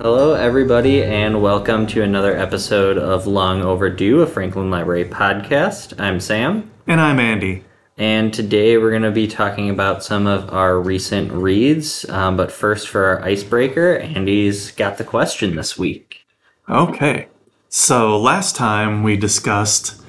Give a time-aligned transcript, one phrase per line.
[0.00, 5.98] Hello, everybody, and welcome to another episode of Long Overdue, a Franklin Library podcast.
[6.00, 7.64] I'm Sam, And I'm Andy.
[7.96, 12.08] and today we're going to be talking about some of our recent reads.
[12.10, 16.24] Um, but first, for our icebreaker, Andy's got the question this week.
[16.68, 17.28] Okay.
[17.68, 20.00] So last time we discussed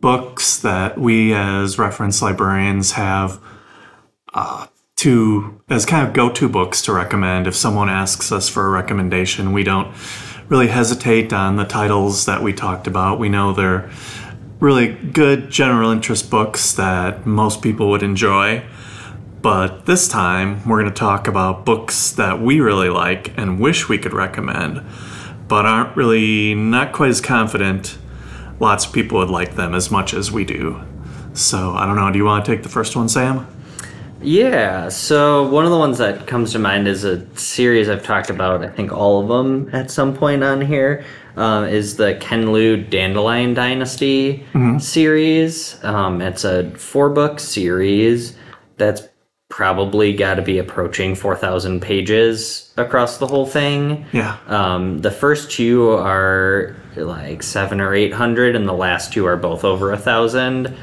[0.00, 3.40] books that we as reference librarians have
[4.34, 4.66] uh,
[4.96, 7.46] to as kind of go-to books to recommend.
[7.46, 9.94] If someone asks us for a recommendation, we don't
[10.48, 13.18] really hesitate on the titles that we talked about.
[13.18, 13.90] We know they're
[14.58, 18.64] really good general interest books that most people would enjoy.
[19.42, 23.88] But this time, we're going to talk about books that we really like and wish
[23.88, 24.82] we could recommend,
[25.46, 27.98] but aren't really not quite as confident
[28.58, 30.82] lots of people would like them as much as we do.
[31.34, 33.46] So, I don't know, do you want to take the first one, Sam?
[34.26, 38.28] Yeah, so one of the ones that comes to mind is a series I've talked
[38.28, 41.04] about, I think all of them at some point on here,
[41.36, 44.44] um, is the Ken Liu Dandelion Dynasty
[44.80, 45.78] series.
[45.84, 48.36] Um, it's a four book series
[48.78, 49.02] that's
[49.48, 54.06] probably got to be approaching 4,000 pages across the whole thing.
[54.12, 54.38] Yeah.
[54.48, 59.36] Um, the first two are like seven or eight hundred, and the last two are
[59.36, 60.76] both over a 1000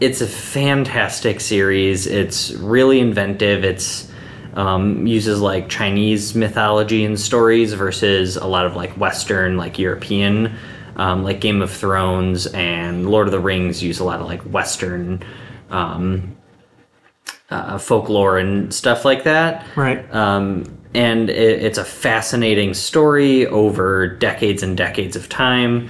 [0.00, 2.06] It's a fantastic series.
[2.06, 3.64] It's really inventive.
[3.64, 4.10] It's
[4.54, 10.56] um, uses like Chinese mythology and stories versus a lot of like Western, like European,
[10.96, 14.40] um, like Game of Thrones and Lord of the Rings use a lot of like
[14.42, 15.22] Western
[15.70, 16.36] um,
[17.50, 19.66] uh, folklore and stuff like that.
[19.76, 20.12] Right.
[20.14, 25.88] Um, and it, it's a fascinating story over decades and decades of time.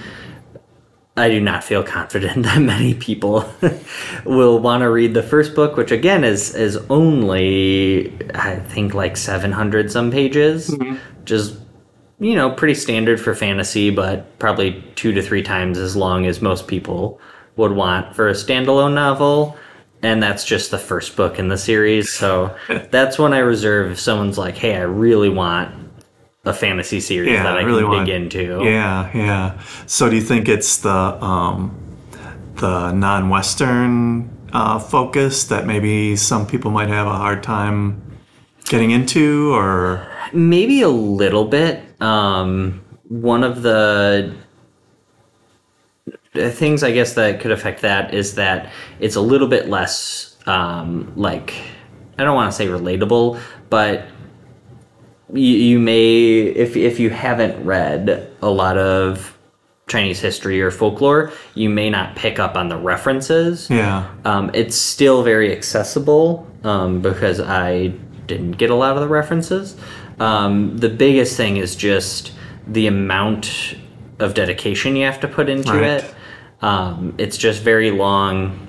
[1.21, 3.49] I do not feel confident that many people
[4.25, 9.17] will want to read the first book, which again is is only I think like
[9.17, 10.97] seven hundred some pages, mm-hmm.
[11.21, 11.61] which is
[12.19, 16.41] you know pretty standard for fantasy, but probably two to three times as long as
[16.41, 17.21] most people
[17.57, 19.57] would want for a standalone novel.
[20.03, 22.57] And that's just the first book in the series, so
[22.91, 25.75] that's when I reserve if someone's like, "Hey, I really want
[26.45, 29.61] a fantasy series Yeah, that I I really can want- dig into." Yeah, yeah.
[29.87, 30.91] So, do you think it's the
[31.25, 31.75] um,
[32.57, 38.03] the non-Western uh, focus that maybe some people might have a hard time
[38.69, 41.83] getting into, or Maybe a little bit.
[42.01, 44.33] Um, one of the
[46.33, 48.71] the things I guess that could affect that is that
[49.01, 51.53] it's a little bit less um, like
[52.19, 53.41] I don't want to say relatable,
[53.71, 54.05] but
[55.33, 59.37] you, you may if if you haven't read a lot of
[59.89, 63.69] Chinese history or folklore, you may not pick up on the references.
[63.69, 67.89] yeah, Um, it's still very accessible um, because I
[68.29, 69.77] didn't get a lot of the references.
[70.21, 72.33] Um, the biggest thing is just
[72.69, 73.75] the amount
[74.21, 75.83] of dedication you have to put into Right.
[76.05, 76.15] it.
[76.63, 78.69] Um, it's just very long.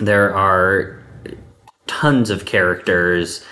[0.00, 1.02] There are
[1.86, 3.44] tons of characters,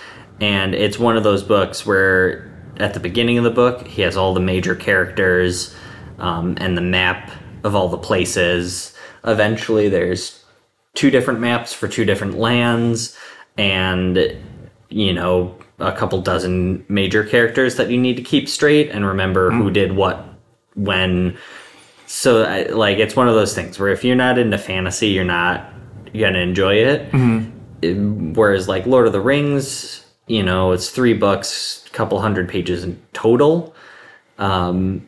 [0.43, 4.17] and it's one of those books where at the beginning of the book, he has
[4.17, 5.73] all the major characters
[6.19, 7.31] um, and the map
[7.63, 8.93] of all the places.
[9.23, 10.43] Eventually, there's
[10.95, 13.17] two different maps for two different lands,
[13.57, 14.17] and
[14.89, 19.49] you know, a couple dozen major characters that you need to keep straight and remember
[19.51, 20.25] who did what
[20.75, 21.37] when.
[22.05, 25.23] So, I, like, it's one of those things where if you're not into fantasy, you're
[25.23, 25.71] not
[26.13, 27.11] gonna enjoy it.
[27.81, 27.95] It-
[28.37, 32.83] whereas, like, Lord of the Rings, you know, it's three books, a couple hundred pages
[32.83, 33.75] in total.
[34.37, 35.05] Um,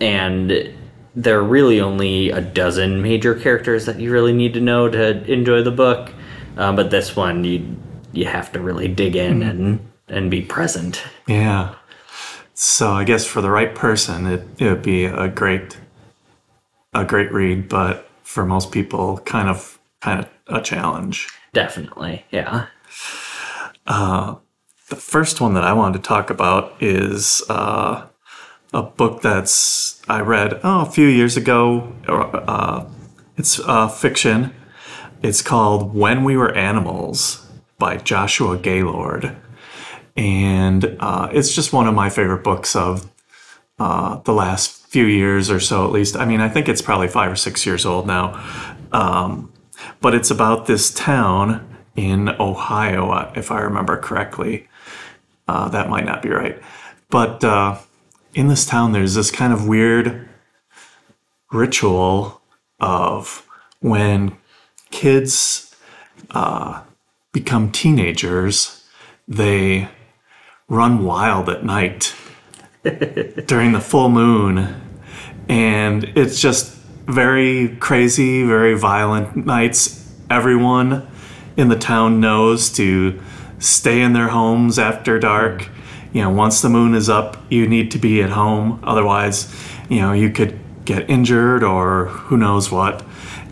[0.00, 0.72] and
[1.14, 5.24] there are really only a dozen major characters that you really need to know to
[5.30, 6.12] enjoy the book.
[6.56, 7.76] Uh, but this one, you
[8.12, 11.02] you have to really dig in and and be present.
[11.26, 11.74] yeah.
[12.54, 15.78] So, I guess for the right person, it it would be a great
[16.94, 21.28] a great read, but for most people, kind of kind of a challenge.
[21.52, 22.66] Definitely, yeah.
[24.88, 28.06] The first one that I wanted to talk about is uh,
[28.72, 31.92] a book that's I read oh, a few years ago.
[32.08, 32.86] Uh,
[33.36, 34.54] it's uh, fiction.
[35.22, 37.46] It's called When We Were Animals
[37.78, 39.36] by Joshua Gaylord,
[40.16, 43.10] and uh, it's just one of my favorite books of
[43.78, 46.16] uh, the last few years or so, at least.
[46.16, 48.42] I mean, I think it's probably five or six years old now.
[48.92, 49.52] Um,
[50.00, 54.67] but it's about this town in Ohio, if I remember correctly.
[55.48, 56.60] Uh, that might not be right.
[57.10, 57.78] But uh,
[58.34, 60.28] in this town, there's this kind of weird
[61.50, 62.42] ritual
[62.78, 63.46] of
[63.80, 64.36] when
[64.90, 65.74] kids
[66.30, 66.82] uh,
[67.32, 68.84] become teenagers,
[69.26, 69.88] they
[70.68, 72.14] run wild at night
[73.46, 74.80] during the full moon,
[75.48, 76.74] and it's just
[77.06, 80.12] very crazy, very violent nights.
[80.28, 81.08] Everyone
[81.56, 83.18] in the town knows to
[83.58, 85.68] stay in their homes after dark.
[86.12, 88.80] You know, once the moon is up, you need to be at home.
[88.82, 89.54] Otherwise,
[89.88, 93.04] you know, you could get injured or who knows what.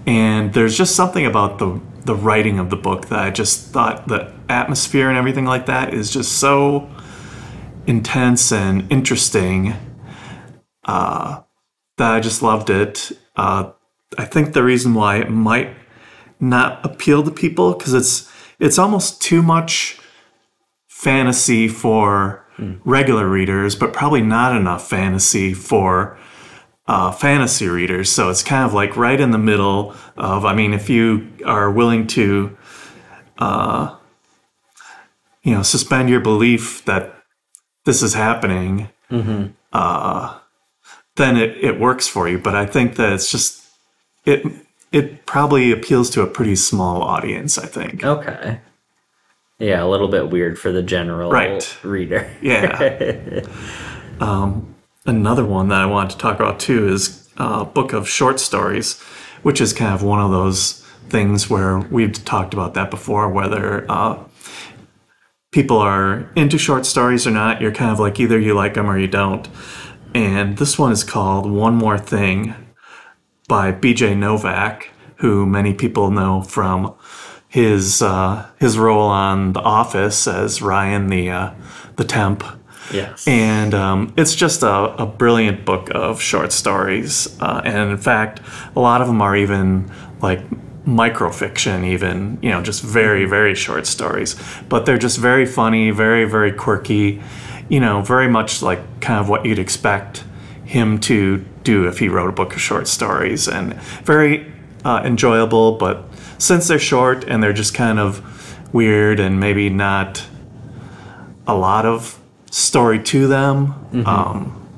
[0.06, 4.06] And there's just something about the the writing of the book that I just thought
[4.06, 6.88] the atmosphere and everything like that is just so
[7.86, 9.74] intense and interesting
[10.84, 11.42] uh,
[11.96, 13.10] that I just loved it.
[13.34, 13.72] Uh,
[14.16, 15.74] I think the reason why it might
[16.38, 19.98] not appeal to people because it's it's almost too much
[20.88, 22.44] fantasy for
[22.84, 26.16] regular readers, but probably not enough fantasy for
[26.88, 28.10] uh, fantasy readers.
[28.10, 30.44] So it's kind of like right in the middle of.
[30.44, 32.56] I mean, if you are willing to,
[33.38, 33.96] uh,
[35.42, 37.14] you know, suspend your belief that
[37.84, 38.88] this is happening,
[39.72, 40.38] uh,
[41.16, 42.38] then it, it works for you.
[42.38, 43.64] But I think that it's just
[44.24, 44.44] it
[44.96, 47.58] it probably appeals to a pretty small audience.
[47.58, 48.02] I think.
[48.04, 48.60] Okay.
[49.58, 51.78] Yeah, a little bit weird for the general Right.
[51.82, 52.30] reader.
[52.42, 53.40] Yeah.
[54.20, 54.74] um,
[55.06, 59.00] another one that I wanted to talk about too is a book of short stories,
[59.42, 63.90] which is kind of one of those things where we've talked about that before, whether
[63.90, 64.18] uh,
[65.52, 67.60] people are into short stories or not.
[67.62, 69.48] You're kind of like either you like them or you don't.
[70.14, 72.54] And this one is called One More Thing
[73.48, 76.94] by BJ Novak, who many people know from
[77.48, 81.54] his uh, his role on The Office as Ryan the uh,
[81.96, 82.44] the temp.
[82.92, 83.26] yes.
[83.26, 87.36] And um, it's just a, a brilliant book of short stories.
[87.40, 88.40] Uh, and in fact,
[88.74, 89.90] a lot of them are even
[90.20, 90.40] like
[90.84, 94.36] microfiction, even, you know, just very, very short stories.
[94.68, 97.20] But they're just very funny, very, very quirky,
[97.68, 100.22] you know, very much like kind of what you'd expect
[100.66, 103.48] him to do if he wrote a book of short stories.
[103.48, 103.74] And
[104.04, 104.52] very
[104.84, 106.04] uh, enjoyable, but
[106.38, 108.22] since they're short and they're just kind of
[108.72, 110.26] weird and maybe not
[111.46, 112.18] a lot of
[112.50, 113.74] story to them.
[114.06, 114.68] Um,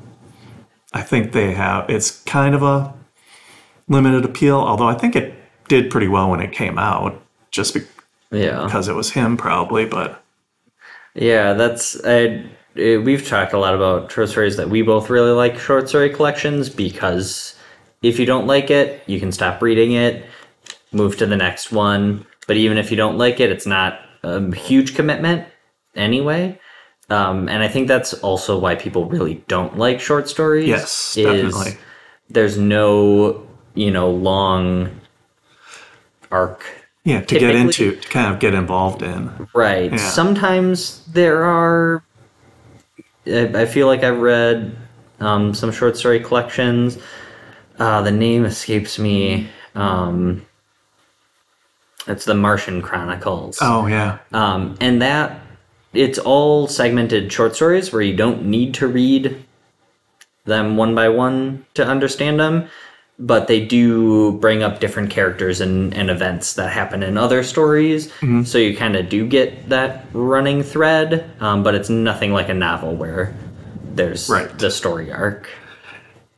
[0.93, 1.89] I think they have.
[1.89, 2.93] It's kind of a
[3.87, 5.33] limited appeal, although I think it
[5.67, 7.21] did pretty well when it came out,
[7.51, 7.85] just be-
[8.31, 8.63] yeah.
[8.63, 9.85] because it was him, probably.
[9.85, 10.23] But
[11.13, 12.45] Yeah, that's I.
[12.79, 16.09] eh, We've talked a lot about short stories that we both really like short story
[16.09, 17.55] collections because
[18.01, 20.25] if you don't like it, you can stop reading it,
[20.91, 22.25] move to the next one.
[22.47, 25.47] But even if you don't like it, it's not a huge commitment
[25.95, 26.59] anyway.
[27.09, 30.67] Um, and I think that's also why people really don't like short stories.
[30.67, 31.77] yes, is definitely.
[32.29, 34.99] There's no, you know, long
[36.31, 36.63] arc
[37.03, 39.47] Yeah, to get into, to kind of get involved in.
[39.53, 39.91] Right.
[39.91, 39.97] Yeah.
[39.97, 42.03] Sometimes there are.
[43.25, 44.75] I I feel like I've read
[45.19, 46.97] um, some short story collections.
[47.77, 49.49] Uh, the name escapes me.
[49.75, 50.45] Um,
[52.07, 53.59] it's the Martian Chronicles.
[53.61, 55.41] Oh yeah, Um, and that
[55.93, 59.43] it's all segmented short stories where you don't need to read
[60.45, 62.69] them one by one to understand them,
[63.21, 68.11] but they do bring up different characters and, and events that happen in other stories.
[68.45, 72.53] So you kind of do get that running thread, um, but it's nothing like a
[72.53, 73.35] novel where
[73.93, 74.57] there's Right.
[74.57, 75.49] the story arc.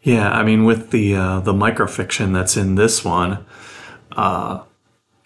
[0.02, 0.32] yeah.
[0.32, 3.46] I mean, with the uh, the microfiction that's in this one,
[4.14, 4.62] uh,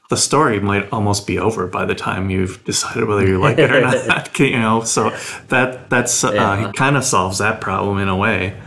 [0.09, 3.71] the story might almost be over by the time you've decided whether you like it
[3.71, 4.37] or not.
[4.39, 5.11] you know, so
[5.47, 6.71] that that's uh, Yeah.
[6.75, 8.59] kind of solves that problem in a way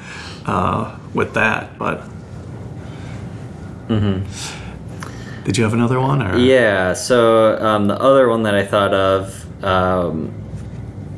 [0.47, 1.79] uh, with that.
[1.79, 2.03] But
[3.89, 6.23] did you have another one?
[6.23, 6.37] Or?
[6.39, 10.29] Yeah, so um, the other one that I thought of, um,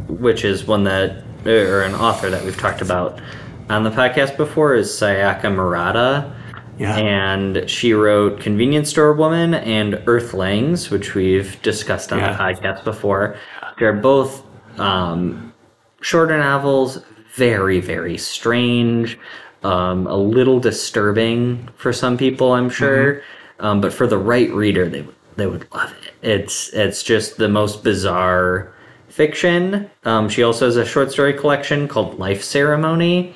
[0.09, 3.21] which is one that, or an author that we've talked about
[3.69, 6.37] on the podcast before, is Sayaka Murata.
[6.79, 6.97] Yeah.
[6.97, 12.33] And she wrote Convenience Store Woman and Earthlings, which we've discussed on Yeah.
[12.33, 13.37] the podcast before.
[13.79, 14.43] They're both
[14.79, 15.53] um,
[16.00, 19.19] shorter novels, very, very strange,
[19.62, 23.23] um, a little disturbing for some people, I'm sure.
[23.59, 26.12] Um, but for the right reader, they would they would love it.
[26.23, 28.73] It's it's just the most bizarre
[29.09, 29.90] fiction.
[30.05, 33.35] Um, she also has a short story collection called Life Ceremony,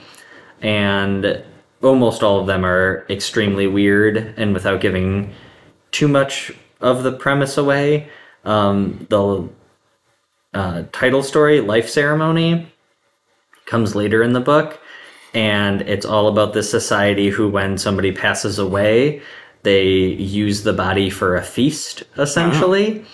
[0.61, 1.43] and
[1.83, 4.35] almost all of them are extremely weird.
[4.37, 5.33] And without giving
[5.93, 8.09] too much of the premise away,
[8.45, 9.49] um, the
[10.53, 12.73] uh, title story, Life Ceremony,
[13.67, 14.81] comes later in the book.
[15.35, 19.21] And it's all about this society who, when somebody passes away,
[19.65, 23.05] they use the body for a feast, essentially.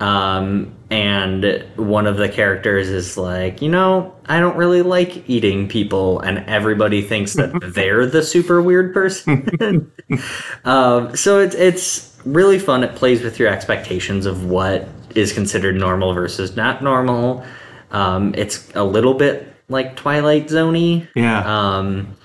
[0.00, 5.68] Um, and one of the characters is like, you know, I don't really like eating
[5.68, 9.90] people, and everybody thinks that they're the super weird person.
[10.64, 12.82] um, so it's it's really fun.
[12.82, 17.44] It plays with your expectations of what is considered normal versus not normal.
[17.92, 21.08] Um, it's a little bit like Twilight Zoney.
[21.14, 21.42] Yeah.
[21.44, 22.16] Um,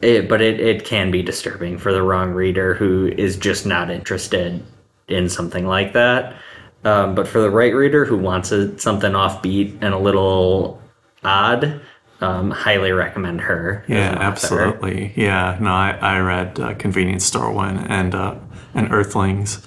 [0.00, 3.90] it, but it, it can be disturbing for the wrong reader who is just not
[3.90, 4.62] interested
[5.08, 6.36] in something like that.
[6.84, 10.80] Um, but for the right reader who wants a, something offbeat and a little
[11.22, 11.82] odd,
[12.22, 13.84] um, highly recommend her.
[13.86, 15.12] Yeah, absolutely.
[15.16, 18.36] Yeah, no, I, I read uh, Convenience Store one and uh,
[18.74, 19.66] and Earthlings,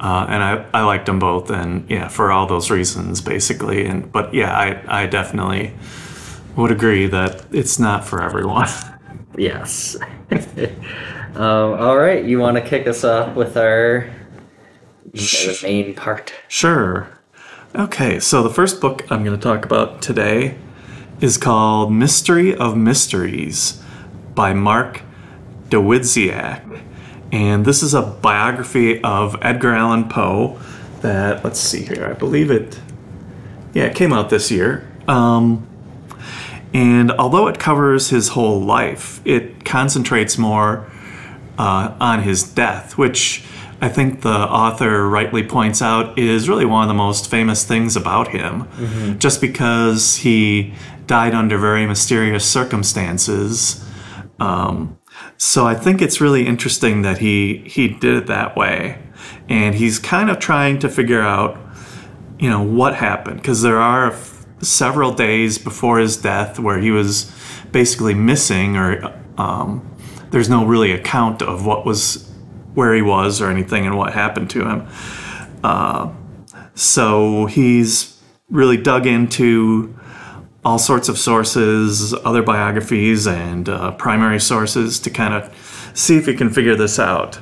[0.00, 3.86] uh, and I, I liked them both, and yeah, for all those reasons, basically.
[3.86, 5.74] And but yeah, I I definitely
[6.58, 8.68] would agree that it's not for everyone.
[9.36, 9.96] Yes.
[11.36, 14.10] um, all right, you want to kick us off with our
[15.12, 16.32] the main part?
[16.48, 17.08] Sure.
[17.72, 20.58] Okay, so the first book I'm going to talk about today
[21.20, 23.80] is called Mystery of Mysteries
[24.34, 25.02] by Mark
[25.68, 26.82] Dawidziak.
[27.30, 30.58] And this is a biography of Edgar Allan Poe
[31.02, 32.80] that, let's see here, I believe it,
[33.72, 34.84] yeah, it came out this year.
[35.06, 35.64] Um,
[36.74, 40.86] and although it covers his whole life, it concentrates more
[41.56, 43.44] uh, on his death, which
[43.80, 47.96] I think the author rightly points out is really one of the most famous things
[47.96, 48.66] about him,
[49.18, 50.74] just because he
[51.06, 53.84] died under very mysterious circumstances.
[54.40, 54.98] Um,
[55.36, 58.98] so I think it's really interesting that he he did it that way,
[59.48, 61.56] and he's kind of trying to figure out,
[62.38, 64.12] you know, what happened because there are
[64.60, 67.32] several days before his death where he was
[67.72, 69.96] basically missing or um,
[70.30, 72.28] there's no really account of what was
[72.74, 74.88] where he was or anything and what happened to him.
[75.64, 76.12] Uh,
[76.74, 79.98] so he's really dug into
[80.64, 86.26] all sorts of sources, other biographies, and uh, primary sources to kind of see if
[86.26, 87.38] he can figure this out.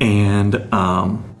[0.00, 1.36] And um,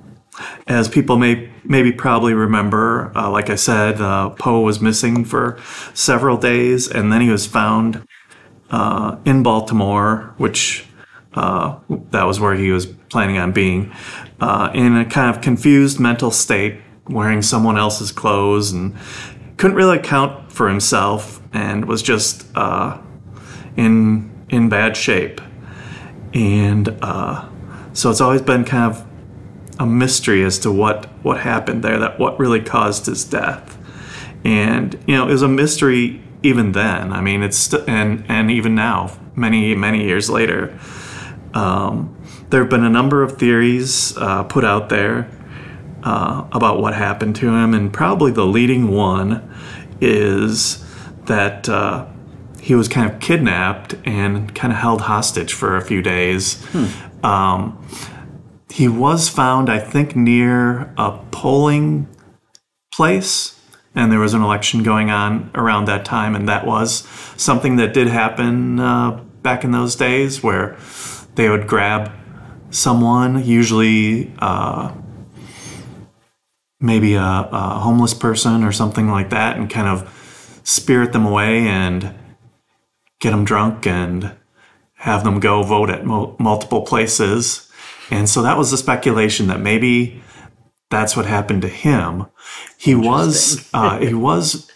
[0.66, 5.58] as people may maybe probably remember, uh, like I said, uh, Poe was missing for
[5.94, 8.06] several days, and then he was found
[8.70, 10.86] uh, in Baltimore, which
[11.34, 11.78] uh,
[12.10, 13.92] that was where he was planning on being,
[14.40, 18.96] uh, in a kind of confused mental state, wearing someone else's clothes, and
[19.56, 22.98] couldn't really account for himself, and was just uh,
[23.76, 25.40] in in bad shape.
[26.34, 26.86] And
[27.92, 29.07] so it's always been kind of
[29.78, 33.76] a mystery as to what what happened there, that what really caused his death.
[34.44, 37.12] And you know, it was a mystery even then.
[37.12, 40.78] I mean, it's st- and and even now, many many years later,
[41.54, 42.16] um,
[42.50, 45.30] there have been a number of theories uh, put out there
[46.02, 49.52] uh, about what happened to him, and probably the leading one
[50.00, 50.84] is
[51.26, 52.06] that uh,
[52.60, 56.64] he was kind of kidnapped and kind of held hostage for a few days.
[57.22, 57.84] Um,
[58.78, 62.06] he was found, I think, near a polling
[62.94, 63.60] place,
[63.92, 67.00] and there was an election going on around that time, and that was
[67.36, 70.76] something that did happen uh, back in those days, where
[71.34, 72.12] they would grab
[72.70, 74.94] someone, usually uh,
[76.78, 81.66] maybe a, a homeless person or something like that, and kind of spirit them away
[81.66, 82.14] and
[83.18, 84.36] get them drunk and
[84.94, 87.67] have them go vote at mo- multiple places.
[88.10, 90.22] And so that was the speculation that maybe
[90.90, 92.26] that's what happened to him.
[92.78, 94.70] He was uh, he was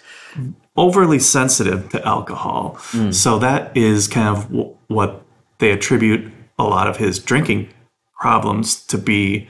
[0.77, 2.79] overly sensitive to alcohol,
[3.13, 5.23] so that is kind of w- what
[5.59, 7.69] they attribute a lot of his drinking
[8.21, 9.49] problems to be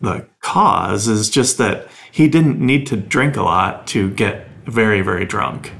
[0.00, 1.08] the cause.
[1.08, 5.72] Is just that he didn't need to drink a lot to get very very drunk,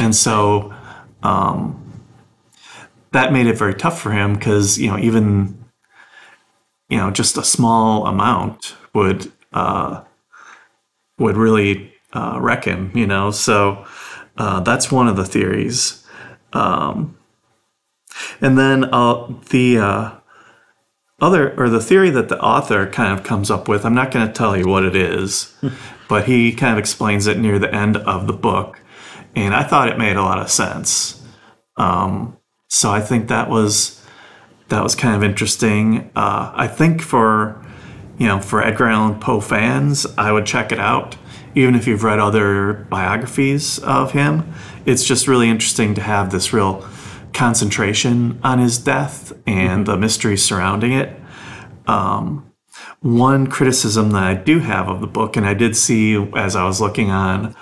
[0.00, 0.72] and so
[1.24, 2.02] um,
[3.10, 5.57] that made it very tough for him because you know even
[6.88, 10.02] you know just a small amount would uh,
[11.18, 13.30] would really uh, wreck him you know?
[13.30, 13.84] So
[14.36, 16.06] uh, that's one of the theories.
[16.52, 17.16] Um,
[18.40, 20.10] and then uh, the uh,
[21.20, 24.24] other or the theory that the author kind of comes up with i'm not going
[24.24, 25.52] to tell you what it is
[26.08, 28.80] but he kind of explains it near the end of the book
[29.34, 31.18] and i thought it made a lot of sense.
[31.78, 32.36] Um,
[32.68, 33.97] so I think that was
[34.68, 36.10] that was kind of interesting.
[36.14, 37.64] Uh, I think for
[38.18, 41.16] you know for Edgar Allan Poe fans, I would check it out.
[41.54, 44.52] Even if you've read other biographies of him,
[44.84, 46.86] it's just really interesting to have this real
[47.32, 51.18] concentration on his death and the mystery surrounding it.
[51.86, 52.52] Um,
[53.00, 56.64] one criticism that I do have of the book, and I did see as I
[56.64, 57.54] was looking on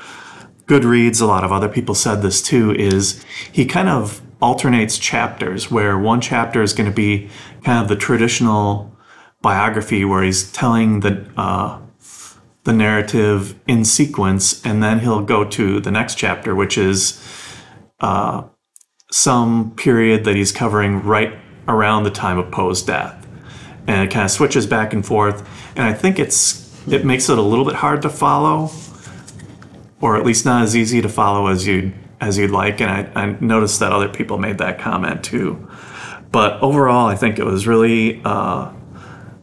[0.67, 5.71] Goodreads, a lot of other people said this too, is he kind of alternates chapters
[5.71, 7.29] where one chapter is going to be
[7.65, 8.95] kind of the traditional
[9.41, 11.79] biography where he's telling the uh,
[12.65, 17.23] the narrative in sequence, and then he'll go to the next chapter, which is
[18.01, 18.43] uh,
[19.13, 21.39] some period that he's covering right
[21.69, 23.25] around the time of Poe's death,
[23.87, 25.49] and it kind of switches back and forth.
[25.77, 28.71] And I think it's it makes it a little bit hard to follow,
[30.01, 32.81] or at least not as easy to follow as you as you'd like.
[32.81, 35.69] And I, I noticed that other people made that comment too.
[36.33, 38.71] But overall, I think it was really uh,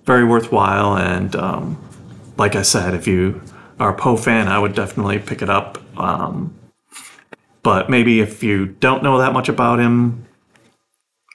[0.04, 0.98] very worthwhile.
[0.98, 1.82] And um,
[2.38, 3.42] like I said, if you
[3.80, 5.80] are a Poe fan, I would definitely pick it up.
[5.98, 6.54] Um,
[7.64, 10.26] but maybe if you don't know that much about him,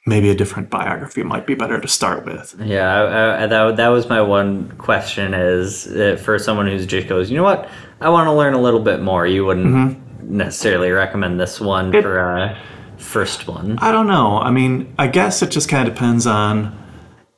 [0.06, 2.54] maybe a different biography might be better to start with.
[2.62, 5.34] Yeah, I, I, that that was my one question.
[5.34, 7.68] Is uh, for someone who's just goes, you know what,
[8.00, 9.26] I want to learn a little bit more.
[9.26, 12.56] You wouldn't necessarily recommend this one It- for a
[12.96, 13.78] first one.
[13.80, 14.38] I don't know.
[14.40, 16.76] I mean, I guess it just kind of depends on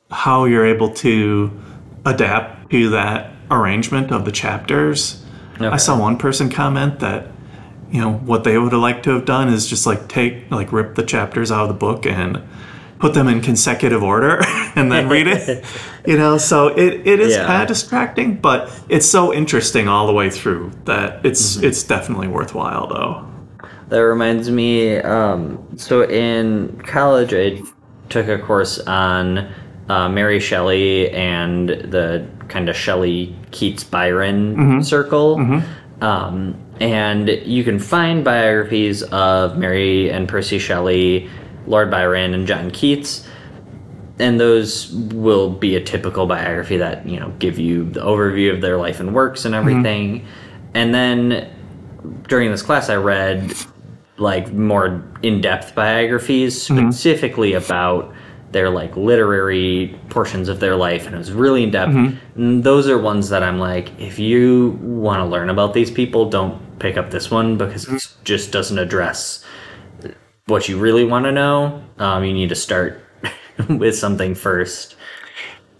[0.09, 1.51] how you're able to
[2.05, 5.23] adapt to that arrangement of the chapters.
[5.59, 7.27] I saw one person comment that
[7.91, 10.71] you know what they would have liked to have done is just like take like
[10.73, 12.41] rip the chapters out of the book and
[13.01, 14.39] put them in consecutive order
[14.75, 15.65] and then read it.
[16.03, 17.45] You know, so it, it is Yeah.
[17.45, 22.27] kind of distracting, but it's so interesting all the way through that it's it's definitely
[22.27, 23.27] worthwhile though.
[23.89, 24.97] That reminds me.
[24.97, 27.61] Um, so in college, I
[28.09, 29.47] took a course on
[29.89, 35.37] uh, Mary Shelley and the kind of Shelley Keats Byron circle.
[36.01, 41.29] Um, and you can find biographies of Mary and Percy Shelley,
[41.67, 43.27] Lord Byron, and John Keats.
[44.19, 48.61] And those will be a typical biography that, you know, give you the overview of
[48.61, 49.69] their life and works and mm-hmm.
[49.69, 50.27] everything.
[50.73, 51.51] And then
[52.27, 53.53] during this class I read
[54.17, 56.91] like more in-depth biographies mm-hmm.
[56.91, 58.13] specifically about
[58.51, 62.39] their like literary portions of their life and it was really in-depth mm-hmm.
[62.41, 66.29] and those are ones that i'm like if you want to learn about these people
[66.29, 69.45] don't pick up this one because it just doesn't address
[70.51, 73.03] what you really want to know um, you need to start
[73.69, 74.95] with something first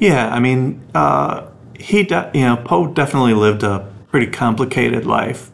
[0.01, 5.51] Yeah, I mean, uh, he, de- you know, Poe definitely lived a pretty complicated life,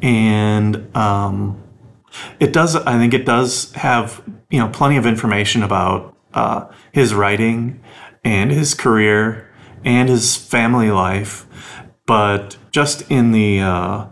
[0.00, 1.62] and um,
[2.40, 2.74] it does.
[2.74, 7.82] I think it does have you know plenty of information about uh, his writing
[8.24, 9.50] and his career
[9.84, 11.44] and his family life,
[12.06, 14.06] but just in the uh,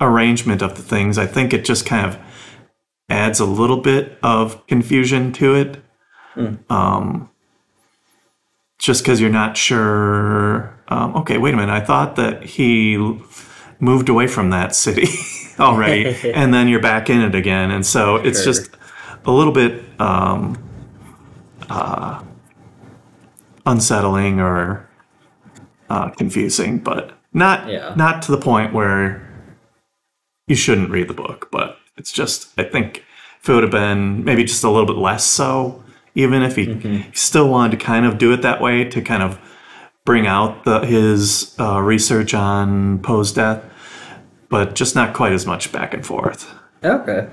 [0.00, 2.18] arrangement of the things, I think it just kind of
[3.14, 5.80] adds a little bit of confusion to it
[8.78, 10.78] just because you're not sure.
[10.88, 11.72] Um, okay, wait a minute.
[11.72, 12.96] I thought that he
[13.80, 15.06] moved away from that city
[15.60, 18.52] already, and then you're back in it again, and so it's Sure.
[18.52, 18.70] just
[19.24, 20.58] a little bit um,
[21.70, 22.22] uh,
[23.64, 24.88] unsettling or
[25.88, 27.94] uh, confusing, but not Yeah.
[27.96, 29.22] not to the point where
[30.46, 31.48] you shouldn't read the book.
[31.50, 33.04] But it's just I think
[33.40, 35.82] if it would have been maybe just a little bit less so,
[36.14, 39.38] even if he still wanted to kind of do it that way to kind of
[40.04, 43.64] bring out the, his uh, research on Poe's death,
[44.48, 46.52] but just not quite as much back and forth.
[46.82, 47.28] Okay.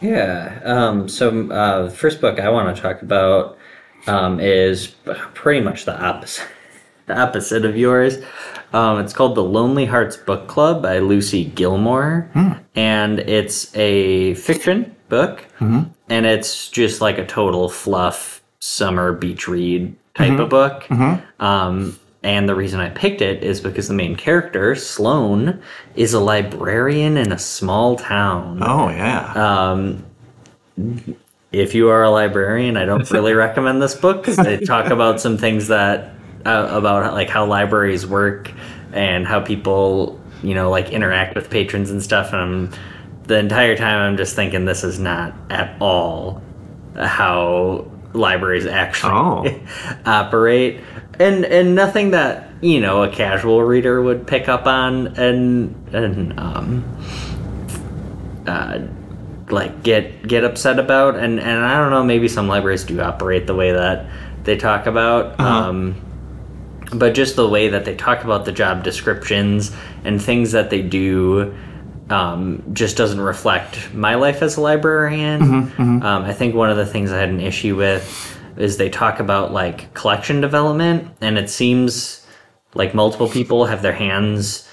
[0.00, 0.60] Yeah.
[0.64, 3.56] Um, so uh, the first book I want to talk about
[4.06, 4.88] um, is
[5.34, 6.46] pretty much the opposite,
[7.06, 8.18] the opposite of yours.
[8.72, 12.28] Um, it's called The Lonely Hearts Book Club by Lucy Gilmore,
[12.74, 19.94] and it's a fiction book, and it's just like a total fluff summer beach read
[20.14, 20.90] type of book.
[21.40, 25.60] Um, and the reason I picked it is because the main character, Sloane,
[25.94, 28.60] is a librarian in a small town.
[28.62, 30.06] Oh yeah, Um,
[31.52, 35.20] if you are a librarian, I don't really recommend this book because they talk about
[35.20, 36.13] some things that
[36.46, 38.52] uh, about like how libraries work
[38.92, 42.32] and how people, you know, like interact with patrons and stuff.
[42.32, 42.70] And I'm,
[43.24, 46.42] the entire time, I'm just thinking this is not at all
[46.96, 49.60] how libraries actually Oh.
[50.06, 50.80] operate,
[51.18, 56.38] and and nothing that you know a casual reader would pick up on and and
[56.38, 56.84] um
[58.46, 58.78] uh,
[59.50, 63.46] like get get upset about and and I don't know maybe some libraries do operate
[63.46, 64.06] the way that
[64.44, 65.96] they talk about um
[66.94, 69.70] but just the way that they talk about the job descriptions
[70.04, 71.54] and things that they do
[72.10, 75.40] um, just doesn't reflect my life as a librarian.
[75.40, 76.02] Mm-hmm, mm-hmm.
[76.02, 79.20] Um, I think one of the things I had an issue with is they talk
[79.20, 82.24] about like collection development, and it seems
[82.74, 84.68] like multiple people have their hands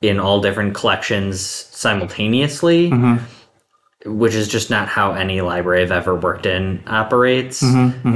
[0.00, 4.18] in all different collections simultaneously, mm-hmm.
[4.18, 7.62] which is just not how any library I've ever worked in operates.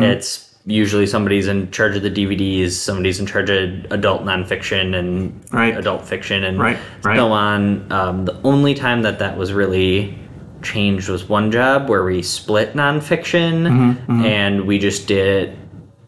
[0.03, 5.40] It's usually somebody's in charge of the DVDs, somebody's in charge of adult nonfiction and
[5.53, 5.77] Right.
[5.77, 7.16] adult fiction, and Right, right.
[7.16, 7.90] so on.
[7.90, 10.18] Um, the only time that that was really
[10.62, 15.59] changed was one job where we split nonfiction Mm-hmm, and we just did it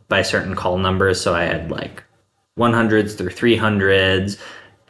[0.09, 1.19] by certain call numbers.
[1.21, 2.03] So I had like
[2.59, 4.37] 100s through 300s.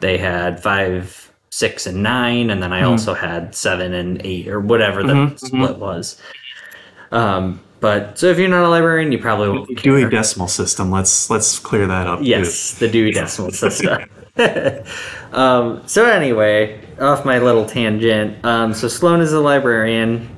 [0.01, 2.91] They had five, six, and nine, and then I Mm-hmm.
[2.91, 6.21] also had seven and eight or whatever the split was.
[7.13, 9.99] Um, but so if you're not a librarian, you probably won't care.
[9.99, 10.89] Dewey Decimal System.
[10.89, 12.19] Let's let's clear that up.
[12.19, 12.25] too.
[12.25, 14.09] Yes, the Dewey Decimal System.
[15.33, 18.43] um, so anyway, off my little tangent.
[18.45, 20.29] Um, so Sloane is a librarian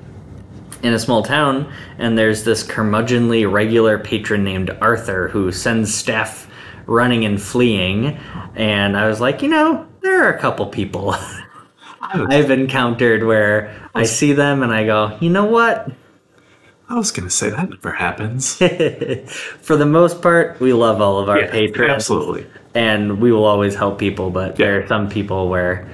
[0.81, 6.49] in a small town, and there's this curmudgeonly regular patron named Arthur who sends staff
[6.88, 8.17] running and fleeing.
[8.55, 11.15] And I was like, you know, there are a couple people
[12.01, 15.91] I've encountered where I see them and I go, you know what?
[16.87, 18.55] I was gonna say that never happens.
[19.61, 21.91] For the most part, we love all of our Yeah, patrons.
[21.91, 22.45] absolutely.
[22.75, 24.65] and we will always help people but Yeah.
[24.67, 25.87] there are some people where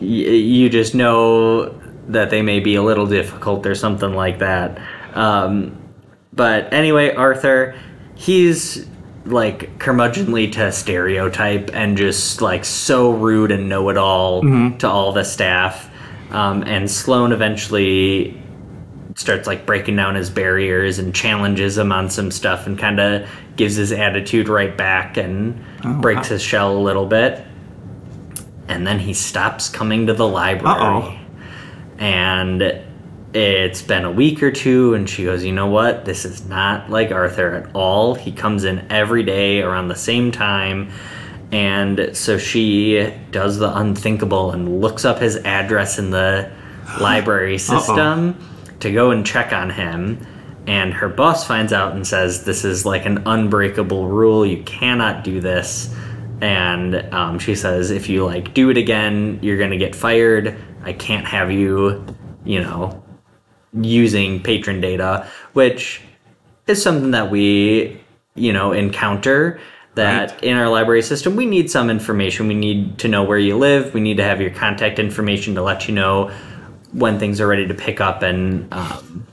[0.00, 1.74] y- you just know
[2.08, 4.80] that they may be a little difficult or something like that
[5.14, 5.76] um,
[6.32, 7.74] but anyway arthur
[8.14, 8.86] he's
[9.26, 14.40] like curmudgeonly to stereotype and just like so rude and know-it-all
[14.78, 15.88] to all the staff
[16.30, 18.41] um, and sloane eventually
[19.22, 23.26] starts like breaking down his barriers and challenges him on some stuff and kind of
[23.56, 27.42] gives his attitude right back and oh, breaks his shell a little bit.
[28.68, 30.76] And then he stops coming to the library.
[30.76, 31.18] Uh-oh.
[31.98, 32.84] And
[33.32, 36.04] it's been a week or two, and she goes, You know what?
[36.04, 38.14] This is not like Arthur at all.
[38.14, 40.90] He comes in every day around the same time.
[41.52, 46.50] And so she does the unthinkable and looks up his address in the
[47.00, 48.36] library system
[48.82, 50.24] to go and check on him.
[50.66, 54.46] And her boss finds out and says, This is like an unbreakable rule.
[54.46, 55.92] You cannot do this.
[56.40, 60.56] And um, she says, If you like do it again, you're going to get fired.
[60.84, 62.04] I can't have you,
[62.44, 63.02] you know,
[63.72, 66.00] using patron data, which
[66.66, 68.00] is something that we,
[68.34, 69.60] you know, encounter
[69.94, 70.44] that Right.
[70.44, 72.48] in our library system we need some information.
[72.48, 73.94] We need to know where you live.
[73.94, 76.30] We need to have your contact information to let you know
[76.92, 79.26] when things are ready to pick up and um,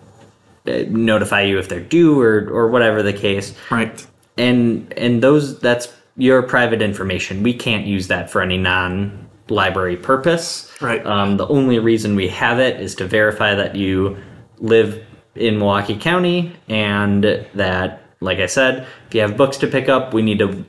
[0.65, 3.53] notify you if they're due or or whatever the case.
[3.69, 4.05] Right.
[4.37, 7.43] And and those that's your private information.
[7.43, 10.71] We can't use that for any non library purpose.
[10.81, 11.05] Right.
[11.05, 14.17] Um, the only reason we have it is to verify that you
[14.59, 15.03] live
[15.35, 20.13] in Milwaukee County and that, like I said, if you have books to pick up,
[20.13, 20.65] we need to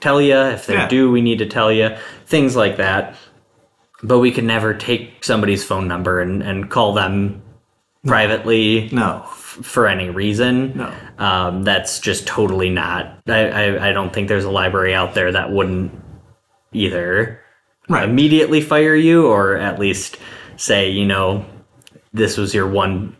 [0.00, 0.36] tell you.
[0.36, 0.88] If they're Yeah.
[0.88, 1.96] due, we need to tell you.
[2.26, 3.16] Things like that.
[4.06, 7.42] But we can never take somebody's phone number and, and call them
[8.06, 9.22] privately No.
[9.26, 10.76] for any reason.
[10.76, 10.92] No.
[11.18, 13.18] Um, that's just totally not.
[13.26, 15.92] I, I, I don't think there's a library out there that wouldn't
[16.72, 17.40] either
[17.88, 18.08] Right.
[18.08, 20.18] immediately fire you or at least
[20.56, 21.44] say, you know,
[22.12, 23.16] this was your one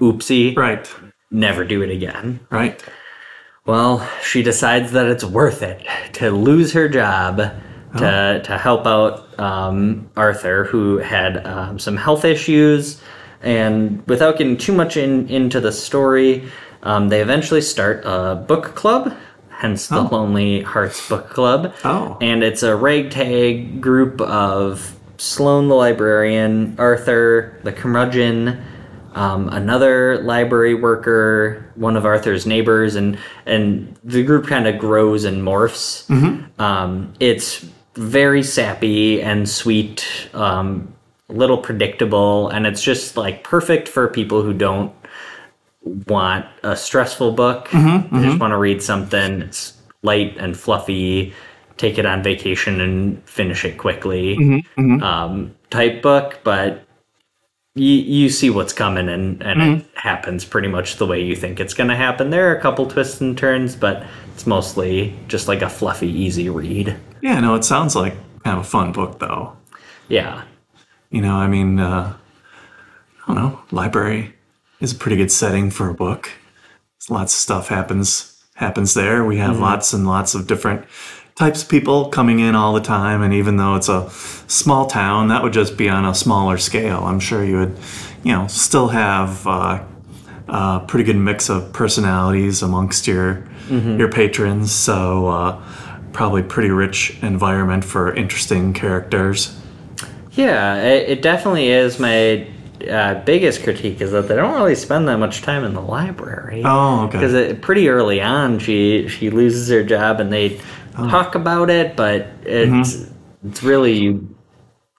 [0.00, 0.56] oopsie.
[0.56, 0.90] Right.
[1.30, 2.40] Never do it again.
[2.50, 2.82] Right.
[3.66, 7.38] Well, she decides that it's worth it to lose her job
[7.98, 13.00] to, to help out um, Arthur, who had um, some health issues.
[13.42, 16.48] And without getting too much in, into the story,
[16.82, 19.14] um, they eventually start a book club,
[19.50, 20.08] hence the Oh.
[20.10, 21.74] Lonely Hearts Book Club.
[21.84, 22.16] Oh.
[22.20, 28.62] And it's a ragtag group of Sloane the librarian, Arthur the curmudgeon,
[29.14, 35.24] um, another library worker, one of Arthur's neighbors, and and the group kind of grows
[35.24, 36.04] and morphs.
[36.60, 37.64] Um, it's
[37.96, 40.94] very sappy and sweet, um,
[41.28, 44.94] a little predictable, and it's just like perfect for people who don't
[46.06, 47.68] want a stressful book.
[47.68, 48.38] Mm-hmm, they just mm-hmm.
[48.38, 49.42] want to read something.
[49.42, 51.32] It's light and fluffy.
[51.76, 54.36] Take it on vacation and finish it quickly.
[54.36, 56.86] Mm-hmm, um, type book, but
[57.74, 61.60] you you see what's coming and and it happens pretty much the way you think
[61.60, 62.30] it's going to happen.
[62.30, 66.48] There are a couple twists and turns, but it's mostly just like a fluffy, easy
[66.48, 66.96] read.
[67.26, 69.56] Yeah, no, it sounds like kind of a fun book, though.
[70.06, 70.44] Yeah,
[71.10, 72.16] You know, I mean, uh,
[73.26, 74.36] I don't know, library
[74.78, 76.30] is a pretty good setting for a book.
[77.10, 79.24] Lots of stuff happens happens there.
[79.24, 80.86] We have lots and lots of different
[81.34, 84.08] types of people coming in all the time, and even though it's a
[84.46, 87.02] small town, that would just be on a smaller scale.
[87.04, 87.76] I'm sure you would,
[88.22, 89.84] you know, still have uh,
[90.48, 93.44] uh, pretty good mix of personalities amongst your
[93.98, 94.70] your patrons.
[94.70, 95.62] So uh,
[96.16, 99.54] probably pretty rich environment for interesting characters.
[100.32, 101.98] Yeah, it, it definitely is.
[102.00, 102.48] My
[102.90, 106.62] uh, biggest critique is that they don't really spend that much time in the library.
[106.64, 107.18] Oh, okay.
[107.20, 110.58] Because pretty early on, she she loses her job, and they
[110.98, 111.10] Oh.
[111.10, 113.48] talk about it, but it's Mm-hmm.
[113.48, 114.34] it's really you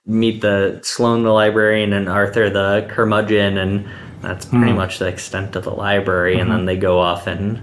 [0.06, 3.84] meet the Sloane the librarian and Arthur the curmudgeon, and
[4.20, 7.60] that's pretty much the extent of the library, and then they go off in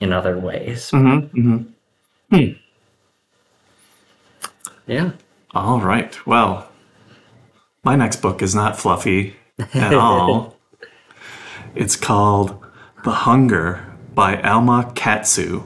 [0.00, 0.90] in other ways.
[0.90, 1.62] Mm-hmm.
[2.30, 2.52] Hmm.
[4.86, 5.12] Yeah.
[5.54, 6.26] All right.
[6.26, 6.70] Well,
[7.84, 9.36] my next book is not fluffy
[9.74, 10.56] at all.
[11.74, 12.62] it's called
[13.04, 15.62] The Hunger by Alma Katsu.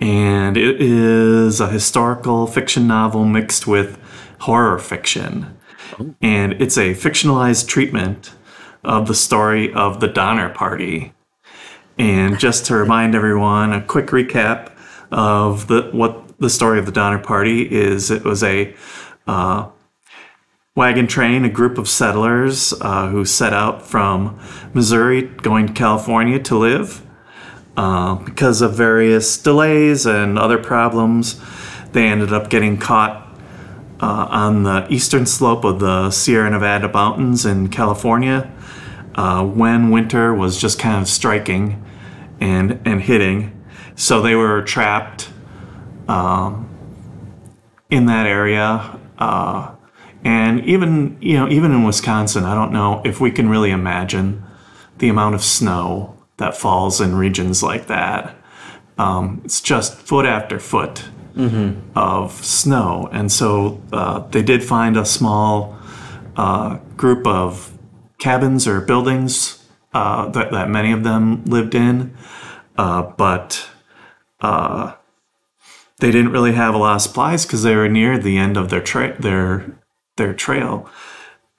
[0.00, 3.98] And it is a historical fiction novel mixed with
[4.40, 5.56] horror fiction.
[5.98, 6.14] Oh.
[6.20, 8.32] And it's a fictionalized treatment
[8.82, 11.12] of the story of the Donner Party.
[11.98, 14.71] And just to remind everyone, a quick recap
[15.12, 18.10] of the what the story of the Donner Party is.
[18.10, 18.74] It was a
[19.26, 19.68] uh,
[20.74, 24.40] wagon train, a group of settlers uh, who set out from
[24.72, 27.06] Missouri going to California to live.
[27.76, 31.40] Uh, because of various delays and other problems,
[31.92, 33.22] they ended up getting caught
[34.00, 38.52] uh, on the eastern slope of the Sierra Nevada mountains in California
[39.14, 41.82] uh, when winter was just kind of striking
[42.40, 43.61] and and hitting.
[43.94, 45.28] So they were trapped
[46.08, 46.68] um,
[47.90, 49.74] in that area, uh,
[50.24, 54.42] and even you know even in Wisconsin, I don't know if we can really imagine
[54.98, 58.34] the amount of snow that falls in regions like that.
[58.98, 61.04] Um, it's just foot after foot
[61.94, 65.76] of snow, and so uh, they did find a small
[66.36, 67.72] uh, group of
[68.18, 72.14] cabins or buildings uh, that, that many of them lived in,
[72.78, 73.68] uh, but
[74.42, 74.94] uh,
[75.98, 78.68] they didn't really have a lot of supplies because they were near the end of
[78.70, 79.78] their tra- their
[80.16, 80.90] their trail,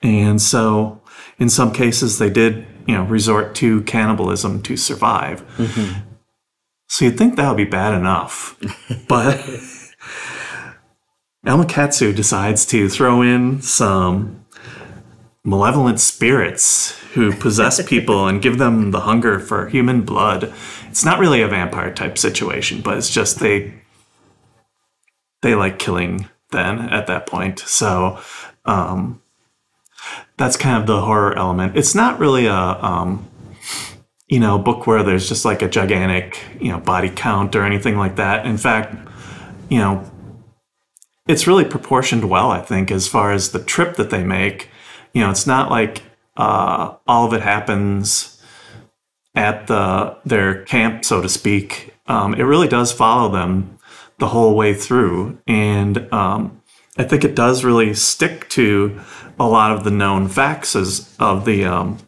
[0.02, 1.00] and so
[1.38, 5.42] in some cases they did you know resort to cannibalism to survive.
[6.86, 8.56] So you'd think that would be bad enough,
[9.08, 9.42] but
[11.46, 14.43] Alma Katsu decides to throw in some
[15.44, 20.52] malevolent spirits who possess people and give them the hunger for human blood.
[20.88, 23.74] It's not really a vampire type situation, but it's just they
[25.42, 27.58] they like killing then at that point.
[27.60, 28.18] So
[28.64, 29.20] um
[30.36, 31.76] that's kind of the horror element.
[31.76, 33.28] It's not really a um
[34.28, 37.96] you know, book where there's just like a gigantic, you know, body count or anything
[37.96, 38.46] like that.
[38.46, 38.96] In fact,
[39.68, 40.10] you know,
[41.28, 44.70] it's really proportioned well, I think, as far as the trip that they make.
[45.14, 46.02] You know, it's not like
[46.36, 48.42] uh, all of it happens
[49.34, 51.94] at the their camp, so to speak.
[52.06, 53.78] Um, it really does follow them
[54.18, 56.60] the whole way through, and um,
[56.96, 59.00] I think it does really stick to
[59.38, 60.76] a lot of the known facts
[61.18, 61.98] of the um,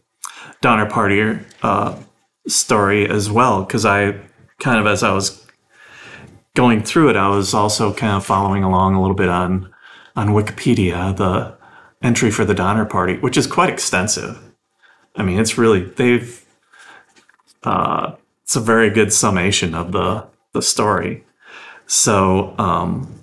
[0.61, 1.99] Donner Party uh,
[2.47, 3.65] story as well.
[3.65, 4.21] Because I
[4.59, 5.45] kind of, as I was
[6.55, 9.73] going through it, I was also kind of following along a little bit on
[10.15, 11.56] on Wikipedia the
[12.03, 14.39] entry for the Donner Party, which is quite extensive.
[15.15, 16.45] I mean, it's really they've
[17.63, 21.25] uh, it's a very good summation of the the story.
[21.87, 23.21] So, um,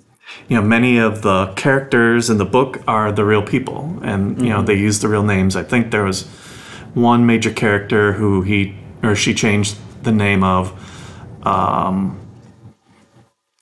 [0.48, 4.48] you know, many of the characters in the book are the real people, and you
[4.48, 5.56] know they use the real names.
[5.56, 6.24] I think there was
[6.94, 10.72] one major character who he or she changed the name of,
[11.46, 12.18] um,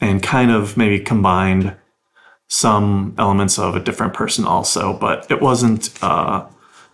[0.01, 1.77] and kind of maybe combined
[2.53, 6.47] some elements of a different person also, but it wasn't uh,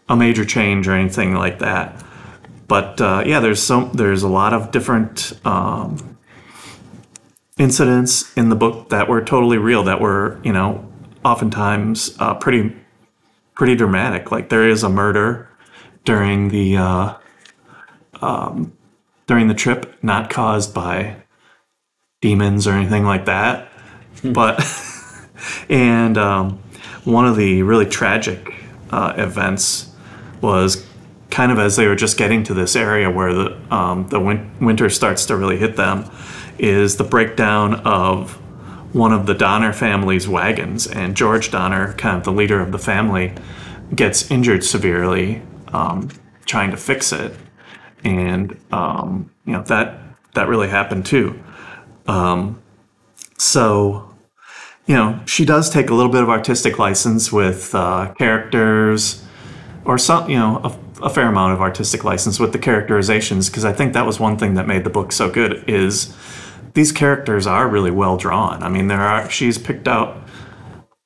[0.08, 2.00] a major change or anything like that.
[2.68, 6.16] But uh, yeah, there's some there's a lot of different um,
[7.58, 10.88] incidents in the book that were totally real, that were you know
[11.24, 12.76] oftentimes uh, pretty
[13.56, 14.30] pretty dramatic.
[14.30, 15.50] Like there is a murder
[16.04, 17.14] during the uh,
[18.22, 18.78] um,
[19.26, 21.16] during the trip, not caused by
[22.20, 23.72] demons or anything like that,
[24.22, 24.62] but
[25.68, 26.58] and um,
[27.04, 28.54] one of the really tragic
[28.90, 29.90] uh, events
[30.40, 30.86] was
[31.30, 34.50] kind of as they were just getting to this area where the um, the win-
[34.60, 36.10] winter starts to really hit them,
[36.58, 38.32] is the breakdown of
[38.94, 42.78] one of the Donner family's wagons, and George Donner, kind of the leader of the
[42.78, 43.34] family,
[43.94, 46.08] gets injured severely um,
[46.46, 47.34] trying to fix it,
[48.04, 49.98] and um, you know that
[50.34, 51.42] that really happened too.
[52.06, 52.62] Um,
[53.36, 54.07] so
[54.88, 59.24] you know, she does take a little bit of artistic license with uh, characters
[59.84, 63.64] or some, you know, a a fair amount of artistic license with the characterizations because
[63.64, 66.14] I think that was one thing that made the book so good is
[66.74, 68.62] these characters are really well drawn.
[68.62, 70.22] I mean, there are she's picked out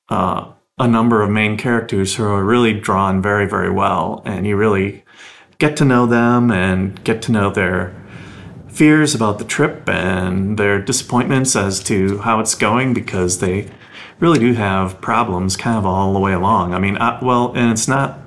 [0.09, 4.55] uh, a number of main characters who are really drawn very very well, and you
[4.55, 5.03] really
[5.59, 7.95] get to know them and get to know their
[8.73, 13.69] fears about the trip and their disappointments as to how it's going because they
[14.19, 16.73] really do have problems kind of all the way along.
[16.73, 18.19] I mean, uh, well, and it's not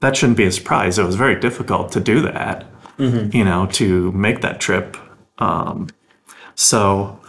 [0.00, 0.98] that shouldn't be a surprise.
[0.98, 2.66] It was very difficult to do that,
[2.98, 3.34] mm-hmm.
[3.36, 4.96] you know, to make that trip.
[5.38, 5.88] Um,
[6.54, 7.20] so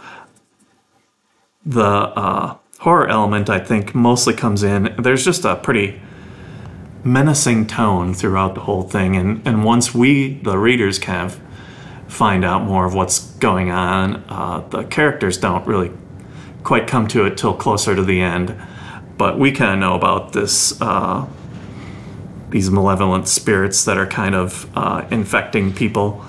[1.64, 4.94] the uh, horror element, I think, mostly comes in.
[4.98, 6.00] There's just a pretty
[7.04, 11.40] menacing tone throughout the whole thing, and and once we, the readers, kind of
[12.08, 15.92] find out more of what's going on, uh, the characters don't really
[16.62, 18.54] quite come to it till closer to the end.
[19.16, 20.80] But we kind of know about this.
[20.80, 21.26] Uh,
[22.50, 26.24] these malevolent spirits that are kind of uh, infecting people.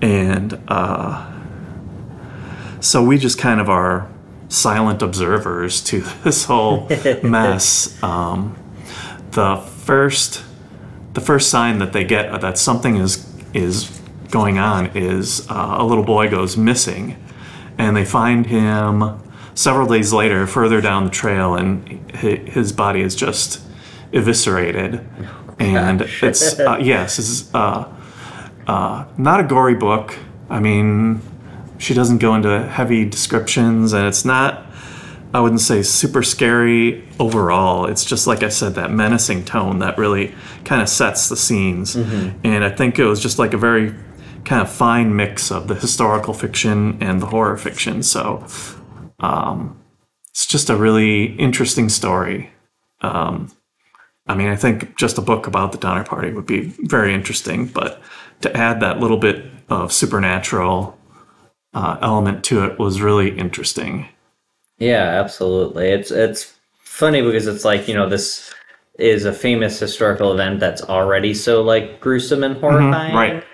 [0.00, 1.30] And uh,
[2.80, 4.08] so we just kind of are
[4.48, 6.88] silent observers to this whole
[7.22, 8.00] mess.
[8.02, 8.56] Um,
[9.32, 10.42] the first,
[11.14, 13.97] the first sign that they get that something is is
[14.30, 17.22] going on is uh, a little boy goes missing,
[17.76, 19.20] and they find him
[19.54, 23.60] several days later further down the trail, and his body is just
[24.12, 25.04] eviscerated
[25.58, 27.92] and it's uh, yes, it's uh,
[28.66, 30.16] uh, not a gory book.
[30.48, 31.20] I mean,
[31.78, 34.66] she doesn't go into heavy descriptions, and it's not.
[35.34, 37.84] I wouldn't say super scary overall.
[37.84, 41.96] It's just like I said, that menacing tone that really kind of sets the scenes.
[41.96, 42.38] Mm-hmm.
[42.44, 43.94] And I think it was just like a very
[44.48, 48.02] kind of fine mix of the historical fiction and the horror fiction.
[48.02, 48.46] So
[49.20, 49.78] um,
[50.30, 52.50] it's just a really interesting story.
[53.02, 53.52] Um,
[54.26, 57.66] I mean, I think just a book about the Donner Party would be very interesting,
[57.66, 58.00] but
[58.40, 60.98] to add that little bit of supernatural
[61.74, 64.08] uh, element to it was really interesting.
[64.78, 65.88] Yeah, absolutely.
[65.88, 68.54] It's it's funny because it's like you know this
[68.98, 73.44] is a famous historical event that's already so like gruesome and horrifying, mm-hmm, right?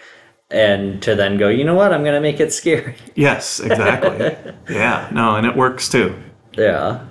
[0.55, 1.93] And to then go, you know what?
[1.93, 2.95] I'm going to make it scary.
[3.17, 4.55] Yes, exactly.
[4.71, 6.15] yeah, no, and it works too.
[6.53, 7.07] Yeah.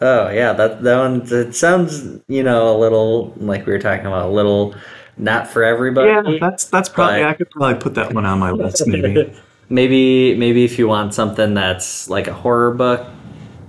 [0.00, 4.06] Oh yeah, that that one it sounds you know a little like we were talking
[4.06, 4.74] about a little
[5.18, 6.08] not for everybody.
[6.08, 9.30] Yeah, that's that's probably I could probably put that one on my list maybe.
[9.68, 13.06] maybe maybe if you want something that's like a horror book,